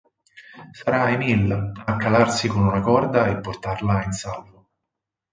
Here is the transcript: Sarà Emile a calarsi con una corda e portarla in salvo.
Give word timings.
Sarà 0.77 1.11
Emile 1.11 1.73
a 1.85 1.95
calarsi 1.97 2.47
con 2.47 2.65
una 2.65 2.81
corda 2.81 3.27
e 3.27 3.39
portarla 3.39 4.03
in 4.03 4.11
salvo. 4.13 4.69